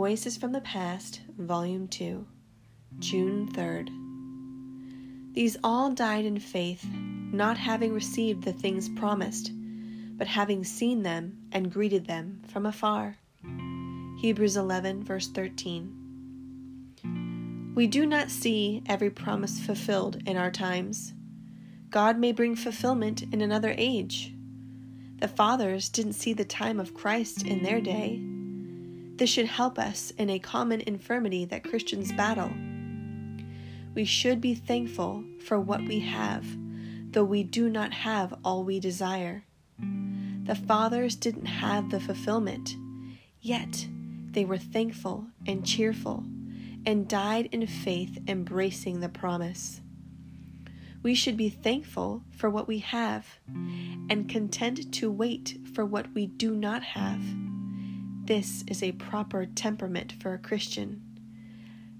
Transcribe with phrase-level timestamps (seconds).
[0.00, 2.26] Voices from the Past, Volume 2,
[3.00, 3.90] June 3rd.
[5.34, 9.52] These all died in faith, not having received the things promised,
[10.16, 13.18] but having seen them and greeted them from afar.
[14.22, 17.74] Hebrews 11, verse 13.
[17.74, 21.12] We do not see every promise fulfilled in our times.
[21.90, 24.32] God may bring fulfillment in another age.
[25.18, 28.29] The fathers didn't see the time of Christ in their day
[29.20, 32.50] this should help us in a common infirmity that Christians battle.
[33.94, 36.46] We should be thankful for what we have,
[37.12, 39.44] though we do not have all we desire.
[40.46, 42.74] The fathers didn't have the fulfillment,
[43.42, 43.86] yet
[44.30, 46.24] they were thankful and cheerful
[46.86, 49.82] and died in faith, embracing the promise.
[51.02, 53.26] We should be thankful for what we have
[54.08, 57.20] and content to wait for what we do not have.
[58.30, 61.02] This is a proper temperament for a Christian.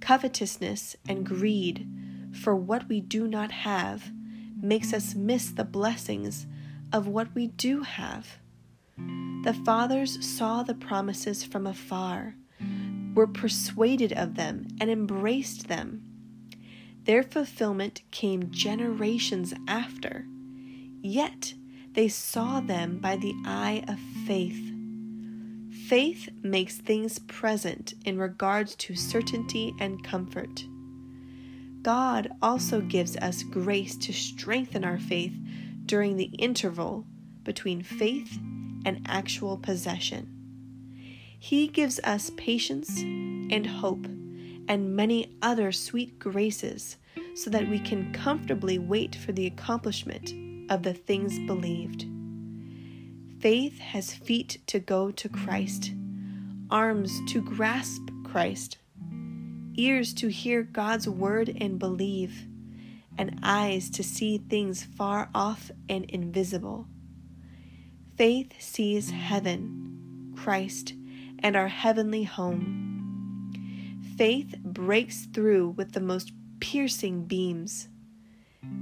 [0.00, 1.86] Covetousness and greed
[2.32, 4.10] for what we do not have
[4.58, 6.46] makes us miss the blessings
[6.94, 8.38] of what we do have.
[8.96, 12.36] The fathers saw the promises from afar,
[13.14, 16.04] were persuaded of them, and embraced them.
[17.02, 20.24] Their fulfillment came generations after,
[21.02, 21.52] yet
[21.92, 24.73] they saw them by the eye of faith.
[25.88, 30.64] Faith makes things present in regards to certainty and comfort.
[31.82, 35.34] God also gives us grace to strengthen our faith
[35.84, 37.04] during the interval
[37.42, 38.38] between faith
[38.86, 40.26] and actual possession.
[41.38, 44.06] He gives us patience and hope
[44.66, 46.96] and many other sweet graces
[47.34, 50.32] so that we can comfortably wait for the accomplishment
[50.70, 52.06] of the things believed.
[53.44, 55.92] Faith has feet to go to Christ,
[56.70, 58.78] arms to grasp Christ,
[59.74, 62.46] ears to hear God's word and believe,
[63.18, 66.86] and eyes to see things far off and invisible.
[68.16, 70.94] Faith sees heaven, Christ,
[71.40, 73.52] and our heavenly home.
[74.16, 77.88] Faith breaks through with the most piercing beams.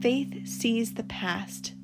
[0.00, 1.74] Faith sees the past,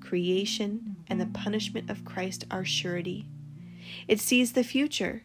[0.00, 3.26] creation, and the punishment of Christ our surety.
[4.08, 5.22] It sees the future,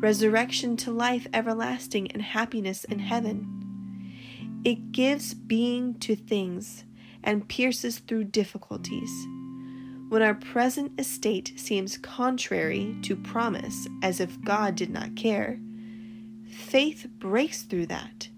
[0.00, 4.62] resurrection to life everlasting and happiness in heaven.
[4.64, 6.84] It gives being to things
[7.22, 9.10] and pierces through difficulties.
[10.08, 15.58] When our present estate seems contrary to promise, as if God did not care,
[16.48, 18.28] faith breaks through that.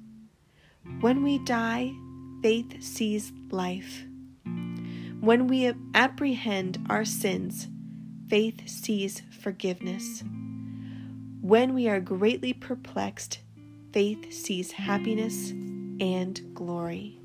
[1.01, 1.93] When we die,
[2.43, 4.05] faith sees life.
[5.27, 7.67] When we apprehend our sins,
[8.29, 10.23] faith sees forgiveness.
[11.41, 13.41] When we are greatly perplexed,
[13.93, 17.19] faith sees happiness and glory.